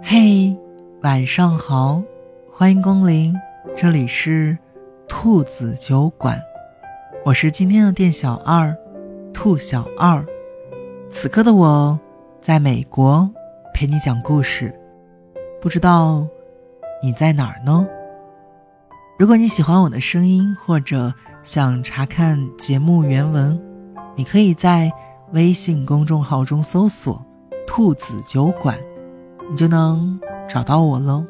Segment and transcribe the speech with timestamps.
[0.00, 0.56] 嘿，
[1.02, 2.00] 晚上好，
[2.50, 3.34] 欢迎光临，
[3.76, 4.56] 这里是
[5.08, 6.40] 兔子酒馆，
[7.24, 8.74] 我是今天的店小二，
[9.34, 10.24] 兔小二。
[11.10, 11.98] 此刻的我
[12.40, 13.28] 在美国
[13.74, 14.72] 陪你讲故事，
[15.60, 16.26] 不知道
[17.02, 17.86] 你在哪儿呢？
[19.18, 21.12] 如果你喜欢我的声音，或者
[21.42, 23.60] 想查看节目原文，
[24.14, 24.90] 你可以在
[25.32, 27.20] 微信公众号中搜索
[27.66, 28.78] “兔子酒馆”。
[29.50, 31.24] 你就能找到我喽。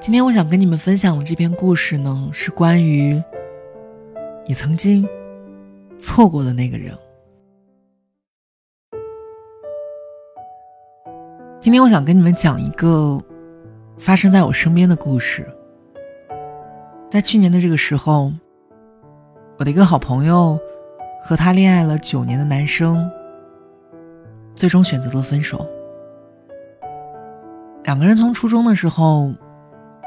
[0.00, 3.20] 今天我想跟你们分享的这篇故事呢，是关于
[4.46, 5.04] 你曾经
[5.98, 6.96] 错过的那个人。
[11.60, 13.20] 今天我想跟你们讲一个
[13.98, 15.44] 发生在我身边的故事。
[17.10, 18.32] 在去年的这个时候，
[19.58, 20.56] 我的一个好朋友
[21.20, 23.10] 和他恋爱了九年的男生，
[24.54, 25.66] 最终选择了分手。
[27.88, 29.32] 两个人从初中的时候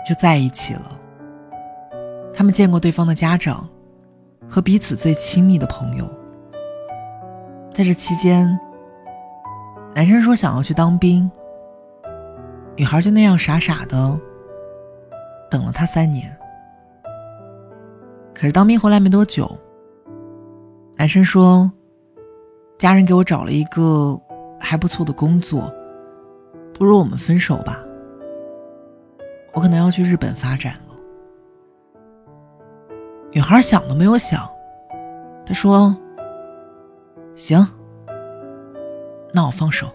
[0.07, 0.91] 就在一起了。
[2.31, 3.67] 他们见过对方的家长
[4.47, 6.07] 和彼此最亲密的朋友。
[7.73, 8.47] 在这期间，
[9.95, 11.27] 男生说想要去当兵，
[12.75, 14.15] 女孩就那样傻傻的
[15.49, 16.31] 等了他三年。
[18.31, 19.57] 可是当兵回来没多久，
[20.97, 21.71] 男生说，
[22.77, 24.15] 家人给我找了一个
[24.59, 25.73] 还不错的工作。
[26.81, 27.77] 不如我们分手吧，
[29.53, 30.95] 我可能要去日本发展了。
[33.31, 34.49] 女孩想都没有想，
[35.45, 35.95] 她说
[37.37, 37.67] ：“行，
[39.31, 39.89] 那我放手。”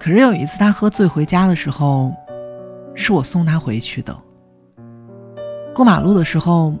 [0.00, 2.12] 可是有一次，他喝醉回家的时候，
[2.92, 4.12] 是我送他回去的。
[5.72, 6.74] 过马路的时候，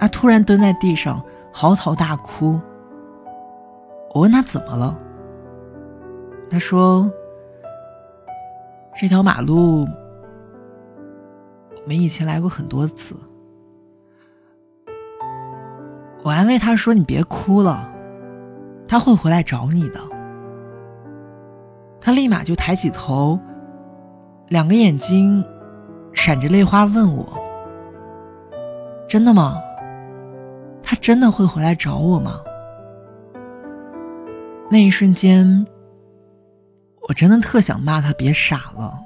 [0.00, 2.60] 他突然蹲在地上嚎啕大哭。
[4.12, 4.98] 我问他怎么了。
[6.52, 7.10] 他说
[9.00, 9.86] ：“这条马路，
[11.80, 13.16] 我们以前来过很多次。”
[16.22, 17.90] 我安慰他说：“你别哭了，
[18.86, 20.00] 他会回来找你的。”
[22.02, 23.40] 他立马就抬起头，
[24.48, 25.42] 两个眼睛
[26.12, 27.26] 闪着泪花，问我
[29.08, 29.58] ：“真的吗？
[30.82, 32.42] 他真的会回来找我吗？”
[34.70, 35.66] 那一瞬间。
[37.12, 38.98] 我真的特想骂他别傻了，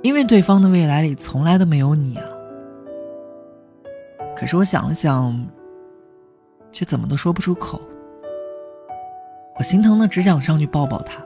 [0.00, 2.24] 因为对方的未来里从来都没有你啊。
[4.36, 5.44] 可是我想了想，
[6.70, 7.82] 却怎么都说不出口。
[9.56, 11.20] 我心疼的只想上去抱抱他。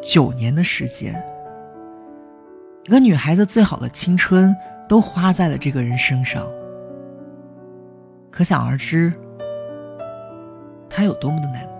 [0.00, 1.14] 九年的时间，
[2.84, 4.56] 一个女孩子最好的青春
[4.88, 6.46] 都花在了这个人身上，
[8.30, 9.12] 可想而知，
[10.88, 11.73] 他有多么的难。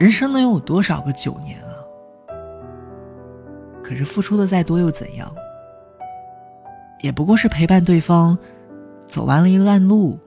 [0.00, 1.76] 人生能有多少个九年啊？
[3.84, 5.30] 可是付出的再多又怎样？
[7.02, 8.36] 也不过是陪伴对方
[9.06, 10.18] 走完了一段路，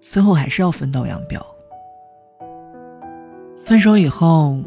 [0.00, 1.40] 最后还是要分道扬镳。
[3.56, 4.58] 分手以后，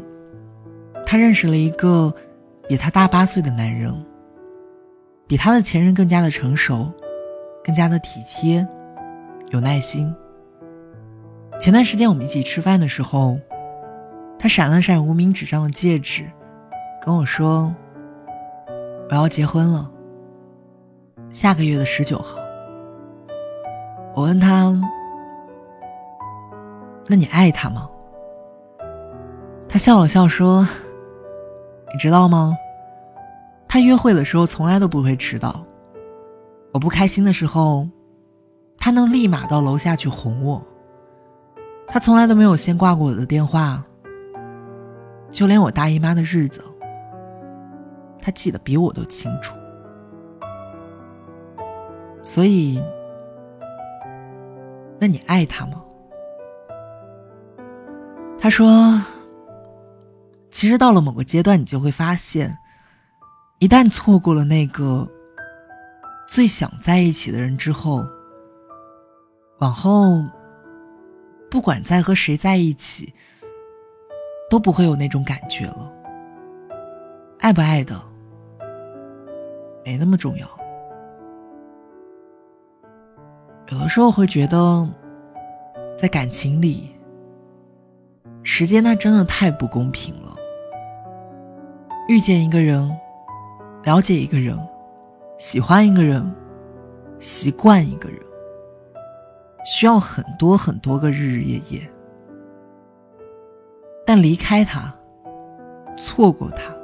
[1.04, 2.10] 他认识了一个
[2.66, 3.94] 比他大八岁的男人，
[5.26, 6.90] 比他的前任更加的成熟，
[7.62, 8.66] 更加的体贴，
[9.50, 10.10] 有耐心。
[11.60, 13.38] 前段时间我们一起吃饭的时候，
[14.38, 16.24] 他闪了闪无名指上的戒指，
[17.04, 17.70] 跟我说
[19.10, 19.90] ：“我要结婚了，
[21.30, 22.38] 下个月的十九号。”
[24.16, 24.72] 我问他
[27.06, 27.86] ：“那你爱他吗？”
[29.68, 30.66] 他笑了笑说
[31.92, 32.56] ：“你知道吗？
[33.68, 35.62] 他约会的时候从来都不会迟到。
[36.72, 37.86] 我不开心的时候，
[38.78, 40.64] 他能立马到楼下去哄我。”
[41.92, 43.82] 他从来都没有先挂过我的电话，
[45.32, 46.62] 就连我大姨妈的日子，
[48.22, 49.56] 他记得比我都清楚。
[52.22, 52.80] 所以，
[55.00, 55.82] 那你爱他吗？
[58.38, 59.02] 他说
[60.48, 62.56] ：“其实到了某个阶段，你就会发现，
[63.58, 65.04] 一旦错过了那个
[66.28, 68.06] 最想在一起的人之后，
[69.58, 70.22] 往后。”
[71.50, 73.12] 不管再和谁在一起，
[74.48, 75.92] 都不会有那种感觉了。
[77.40, 78.00] 爱不爱的，
[79.84, 80.48] 没那么重要。
[83.68, 84.88] 有的时候会觉得，
[85.96, 86.94] 在感情里，
[88.42, 90.36] 时间它真的太不公平了。
[92.08, 92.96] 遇见一个人，
[93.84, 94.58] 了解一个人，
[95.38, 96.32] 喜欢一个人，
[97.18, 98.20] 习惯一个人，
[99.64, 101.90] 需要很多很多个日日夜夜，
[104.06, 104.92] 但离开他，
[105.98, 106.74] 错过他，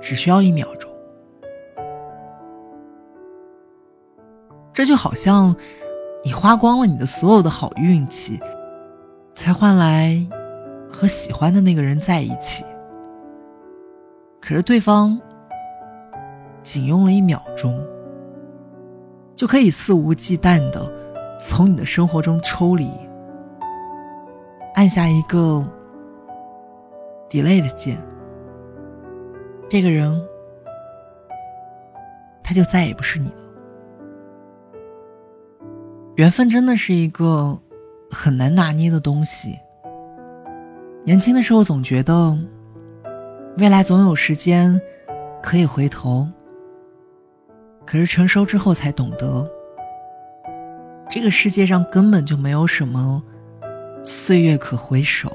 [0.00, 0.90] 只需要一秒钟。
[4.72, 5.54] 这就好像
[6.24, 8.40] 你花光了你的所有的好运气，
[9.34, 10.24] 才换来
[10.90, 12.64] 和喜欢的那个人在一起，
[14.40, 15.20] 可是对方
[16.62, 17.78] 仅用了一秒钟。
[19.38, 20.92] 就可以肆无忌惮的
[21.40, 22.90] 从你的生活中抽离，
[24.74, 25.64] 按下一个
[27.30, 27.96] delay 的键，
[29.70, 30.20] 这个人
[32.42, 33.36] 他就再也不是你了。
[36.16, 37.56] 缘分真的是一个
[38.10, 39.56] 很难拿捏的东西。
[41.04, 42.36] 年轻的时候总觉得
[43.58, 44.80] 未来总有时间
[45.40, 46.26] 可以回头。
[47.90, 49.50] 可是成熟之后才懂得，
[51.08, 53.22] 这个世界上根本就没有什么
[54.04, 55.34] 岁月可回首。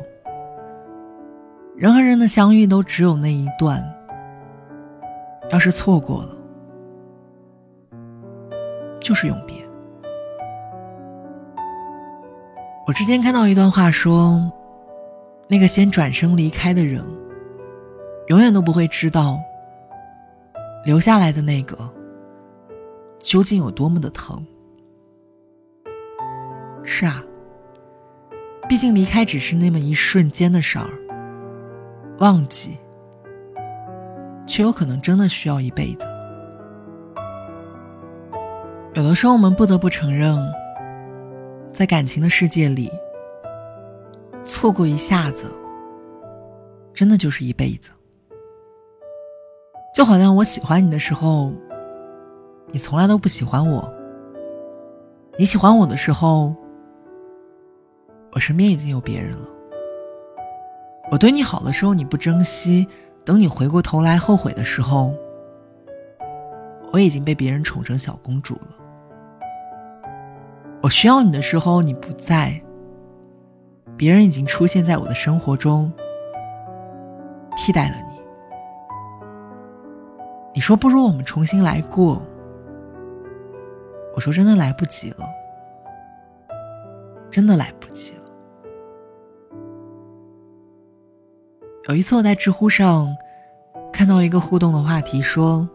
[1.75, 3.83] 人和人的相遇都只有那一段，
[5.49, 6.29] 要是错过了，
[8.99, 9.55] 就是永别。
[12.85, 14.39] 我之前看到一段话说，
[15.47, 17.03] 那个先转身离开的人，
[18.27, 19.39] 永远都不会知道，
[20.85, 21.75] 留下来的那个。
[23.23, 24.45] 究竟有多么的疼？
[26.83, 27.23] 是啊，
[28.67, 30.89] 毕竟离开只是那么一瞬间的事儿，
[32.19, 32.77] 忘记
[34.45, 36.05] 却有可能真的需要一辈子。
[38.93, 40.37] 有的时候，我们不得不承认，
[41.71, 42.91] 在感情的世界里，
[44.43, 45.49] 错过一下子，
[46.93, 47.89] 真的就是一辈子。
[49.95, 51.53] 就好像我喜欢你的时候。
[52.73, 53.87] 你从来都不喜欢我。
[55.37, 56.55] 你喜欢我的时候，
[58.31, 59.47] 我身边已经有别人了。
[61.11, 62.87] 我对你好的时候你不珍惜，
[63.23, 65.13] 等你回过头来后悔的时候，
[66.91, 68.69] 我已经被别人宠成小公主了。
[70.81, 72.59] 我需要你的时候你不在，
[73.95, 75.93] 别人已经出现在我的生活中，
[77.55, 78.19] 替代了你。
[80.55, 82.19] 你说不如我们重新来过。
[84.15, 85.27] 我说：“真的来不及了，
[87.31, 88.21] 真的来不及了。”
[91.89, 93.13] 有一次我在知乎上
[93.91, 95.67] 看到一个互动的话题，说：“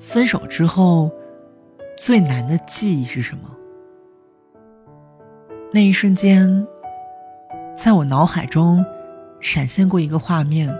[0.00, 1.10] 分手之后
[1.96, 3.42] 最难的记忆是什么？”
[5.70, 6.66] 那一瞬间，
[7.76, 8.82] 在我脑海中
[9.38, 10.74] 闪现过一个画面：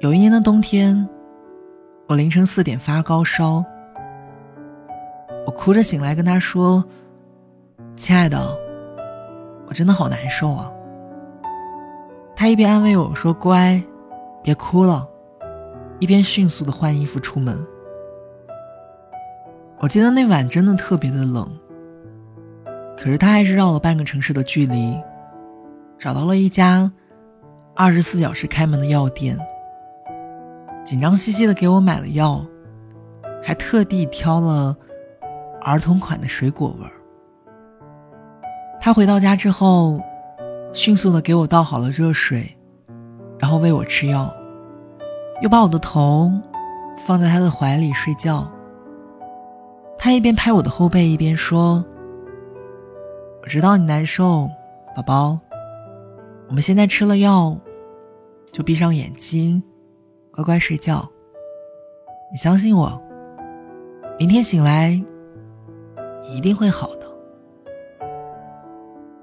[0.00, 1.08] 有一年的冬天，
[2.08, 3.64] 我凌晨四点发高烧。
[5.56, 6.84] 哭着醒来，跟他说
[7.96, 8.56] ：“亲爱的，
[9.66, 10.70] 我真的好难受啊。”
[12.36, 13.82] 他一边安慰我说：“乖，
[14.42, 15.08] 别哭了。”
[16.00, 17.56] 一边迅速的换衣服出门。
[19.78, 21.48] 我记得那晚真的特别的冷，
[22.96, 25.00] 可是他还是绕了半个城市的距离，
[25.98, 26.92] 找到了一家
[27.74, 29.38] 二十四小时开门的药店，
[30.84, 32.44] 紧张兮兮的给我买了药，
[33.42, 34.76] 还特地挑了。
[35.64, 36.92] 儿童款的水果味儿。
[38.78, 39.98] 他回到家之后，
[40.74, 42.46] 迅速的给我倒好了热水，
[43.38, 44.30] 然后喂我吃药，
[45.40, 46.30] 又把我的头
[46.98, 48.46] 放在他的怀里睡觉。
[49.98, 51.82] 他一边拍我的后背，一边说
[53.42, 54.46] ：“我知道你难受，
[54.94, 55.38] 宝宝。
[56.46, 57.56] 我们现在吃了药，
[58.52, 59.62] 就闭上眼睛，
[60.30, 61.08] 乖乖睡觉。
[62.30, 63.02] 你相信我，
[64.18, 65.02] 明天醒来。”
[66.24, 67.06] 一定会好的。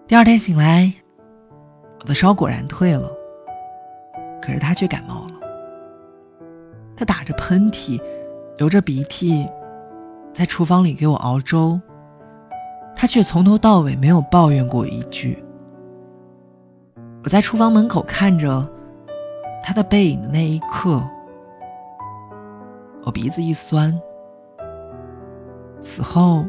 [0.08, 0.93] 第二天醒来，
[2.00, 3.10] 我的烧果然退了，
[4.41, 5.39] 可是他却感冒了。
[6.96, 8.00] 他打着喷嚏，
[8.58, 9.48] 流着鼻涕，
[10.34, 11.79] 在厨房里给我熬粥，
[12.96, 15.43] 他却从头到尾没有抱怨过一句。
[17.24, 18.67] 我在厨房门口看着
[19.63, 21.01] 他的背影的那一刻，
[23.03, 23.98] 我鼻子一酸。
[25.79, 26.46] 此后。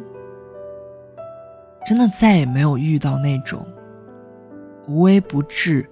[1.84, 3.66] 真的再也没有遇到那种
[4.86, 5.88] 无微不至、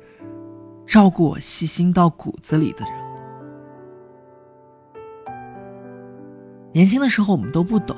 [0.86, 2.94] 照顾我、细心到骨子里的人。
[6.72, 7.96] 年轻的时候，我们都不懂，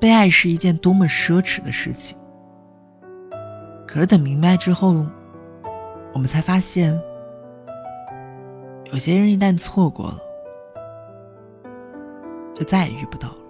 [0.00, 2.18] 被爱是一件多么奢侈的事情。
[3.86, 5.06] 可是等明白之后，
[6.12, 7.00] 我们才发现，
[8.92, 10.18] 有些人一旦错过了，
[12.54, 13.47] 就再也遇不到了。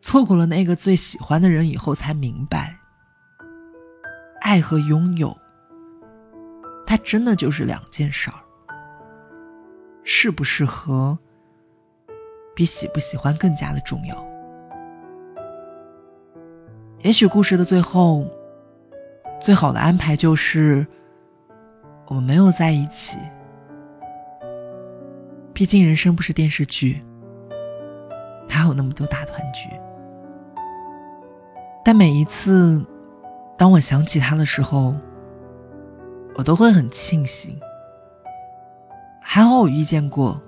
[0.00, 2.78] 错过了那个最喜欢的人以后，才明白，
[4.40, 5.36] 爱和拥有，
[6.86, 8.36] 它真的就是两件事儿。
[10.04, 11.18] 适不适合，
[12.54, 14.26] 比喜不喜欢更加的重要。
[17.02, 18.26] 也许故事的最后，
[19.40, 20.86] 最好的安排就是
[22.06, 23.18] 我们没有在一起。
[25.52, 27.02] 毕竟人生不是电视剧，
[28.48, 29.68] 哪有那么多大团聚？
[31.90, 32.84] 但每一次，
[33.56, 34.94] 当我想起他的时候，
[36.34, 37.58] 我都会很庆幸。
[39.22, 40.38] 还好我遇见过，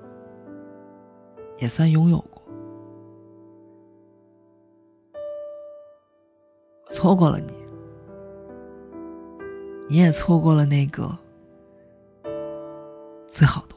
[1.56, 2.42] 也算拥有过。
[6.90, 7.54] 错过了你，
[9.88, 11.10] 你也错过了那个
[13.26, 13.74] 最好的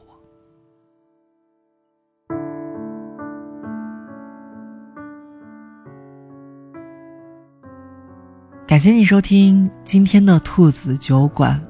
[8.74, 11.64] 感谢你收听今天的兔子酒馆，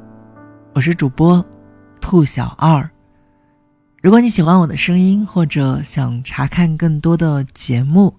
[0.72, 1.44] 我是主播
[2.00, 2.90] 兔小二。
[4.00, 8.14] 如果你喜欢我的声音，或者想查看更多的节目，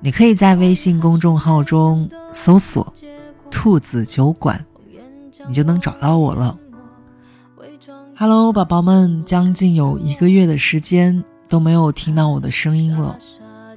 [0.00, 2.92] 你可以在微信公众号中搜索
[3.50, 4.62] “兔子酒馆”，
[5.48, 6.54] 你就能找到我了。
[8.18, 13.18] Hello，宝宝们，将近有一个月的时间都没有听到我的声音了，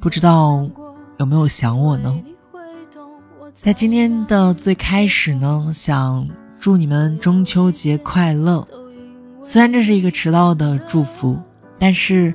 [0.01, 0.70] 不知道
[1.20, 2.13] 有没有想我呢？
[3.62, 6.27] 在今天的最开始呢，想
[6.60, 8.68] 祝你们中秋节快乐。
[9.44, 11.39] 虽然这是一个迟到的祝福，
[11.77, 12.34] 但是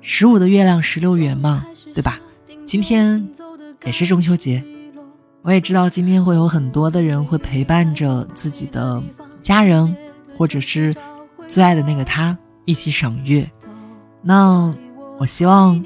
[0.00, 1.64] 十五的月亮十六圆嘛，
[1.94, 2.18] 对吧？
[2.66, 3.24] 今天
[3.84, 4.60] 也是中秋节，
[5.42, 9.00] 我也知道今天会有很多的人会陪伴着自己的
[9.42, 9.96] 家人，
[10.36, 10.92] 或者是
[11.46, 13.48] 最爱的那个他一起赏月。
[14.20, 14.74] 那
[15.16, 15.80] 我希望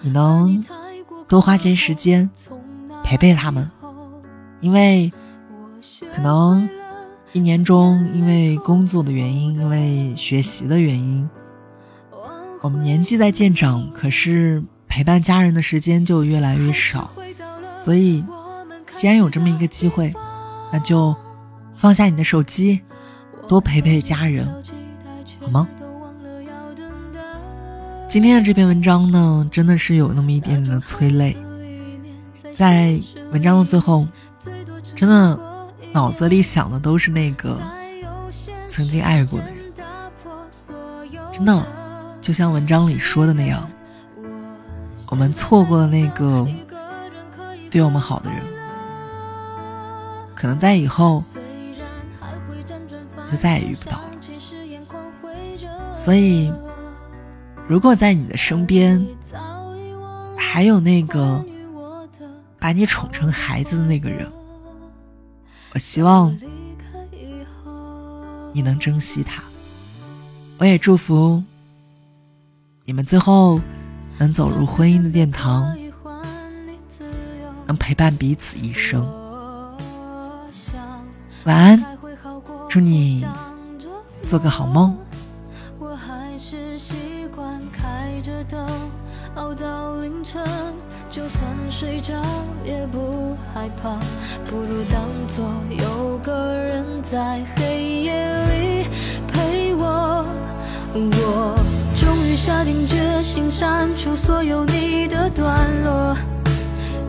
[0.00, 0.64] 你能
[1.28, 2.30] 多花些时间
[3.04, 3.70] 陪陪他们，
[4.60, 5.12] 因为
[6.12, 6.68] 可能。
[7.32, 11.30] 一年中，因为工作的原因，因为学习的原因，
[12.60, 17.08] 我们年纪在渐长，可是陪伴家人的时间就越来越少。
[17.76, 18.24] 所以，
[18.90, 20.12] 既然有这么一个机会，
[20.72, 21.14] 那就
[21.72, 22.80] 放下你的手机，
[23.46, 24.52] 多陪陪家人，
[25.40, 25.68] 好吗？
[28.08, 31.36] 今天的这篇文章呢，真的是有那么一点点的催泪。
[32.50, 32.98] 在
[33.30, 34.04] 文章的最后，
[35.00, 35.40] 真的。
[35.92, 37.58] 脑子里想的都是那个
[38.68, 39.56] 曾经爱过的人，
[41.32, 41.66] 真的，
[42.20, 43.68] 就像文章里说的那样，
[45.08, 46.46] 我们错过了那个
[47.70, 48.40] 对我们好的人，
[50.36, 51.24] 可能在以后
[53.28, 54.10] 就再也遇不到了。
[55.92, 56.52] 所以，
[57.66, 59.04] 如果在你的身边
[60.36, 61.44] 还有那个
[62.60, 64.30] 把你宠成孩子的那个人，
[65.72, 66.36] 我希望
[68.52, 69.42] 你能珍惜他，
[70.58, 71.42] 我也祝福
[72.84, 73.60] 你们最后
[74.18, 75.76] 能走入婚姻的殿堂，
[77.66, 79.08] 能陪伴彼此一生。
[81.44, 81.98] 晚安，
[82.68, 83.24] 祝你
[84.26, 84.96] 做个好梦。
[91.70, 92.14] 睡着
[92.64, 93.90] 也不害怕，
[94.44, 98.86] 不如当作有个人在黑夜里
[99.28, 100.26] 陪我。
[100.92, 101.54] 我
[101.98, 106.16] 终于下定决心删除所有你的段落，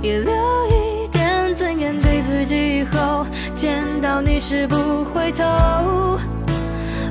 [0.02, 0.32] 也留
[0.68, 3.26] 一点尊严给自己，以后
[3.56, 4.76] 见到你时不
[5.06, 5.44] 回头。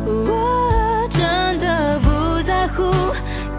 [0.07, 0.70] 我。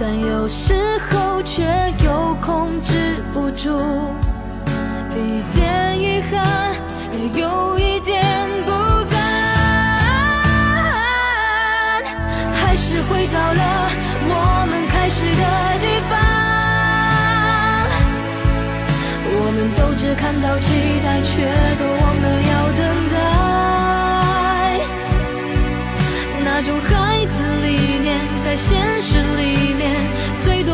[0.04, 0.74] 但有时
[1.12, 1.62] 候却
[2.04, 3.70] 又控制不住，
[5.12, 6.74] 一点遗憾，
[7.14, 8.20] 也有一点
[8.66, 8.72] 不
[9.12, 9.14] 甘。
[12.52, 13.92] 还是回到了
[14.26, 15.44] 我们开始的
[15.84, 16.18] 地方，
[19.38, 20.74] 我们都只看到期
[21.06, 21.46] 待，却
[21.78, 22.82] 都忘了要等
[23.12, 23.16] 待。
[26.44, 26.90] 那种孩
[27.28, 27.70] 子理
[28.02, 29.51] 念，在现实里。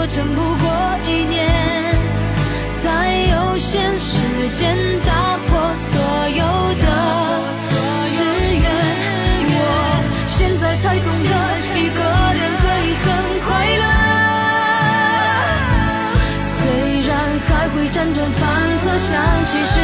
[0.09, 0.65] 撑不过
[1.05, 1.45] 一年，
[2.81, 2.87] 在
[3.29, 4.17] 有限时
[4.53, 5.91] 间打破所
[6.29, 6.43] 有
[6.75, 6.85] 的
[8.05, 8.65] 誓言。
[9.49, 9.55] 我
[10.25, 11.31] 现在才懂得，
[11.77, 11.99] 一个
[12.33, 13.05] 人可以很
[13.45, 13.47] 快
[13.77, 13.83] 乐。
[16.41, 16.55] 虽
[17.05, 17.09] 然
[17.45, 18.41] 还会辗转反
[18.83, 19.11] 侧，想
[19.45, 19.75] 起时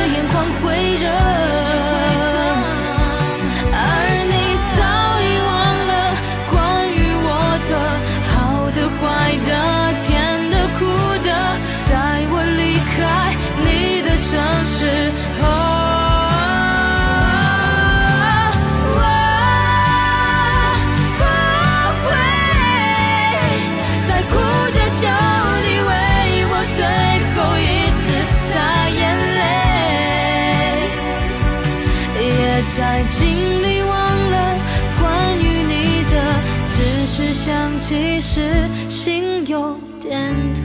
[37.85, 40.62] 其实心有点疼